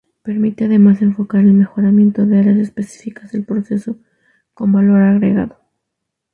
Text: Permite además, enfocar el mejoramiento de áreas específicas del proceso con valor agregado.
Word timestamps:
Permite 0.23 0.65
además, 0.65 1.03
enfocar 1.03 1.41
el 1.41 1.53
mejoramiento 1.53 2.25
de 2.25 2.39
áreas 2.39 2.57
específicas 2.57 3.33
del 3.33 3.45
proceso 3.45 3.97
con 4.55 4.71
valor 4.71 4.99
agregado. 4.99 5.59